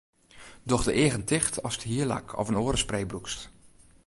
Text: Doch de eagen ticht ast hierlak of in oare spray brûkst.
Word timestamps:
Doch 0.63 0.83
de 0.83 0.93
eagen 0.93 1.23
ticht 1.25 1.63
ast 1.67 1.81
hierlak 1.87 2.27
of 2.39 2.47
in 2.49 2.59
oare 2.61 2.77
spray 2.83 3.05
brûkst. 3.09 3.41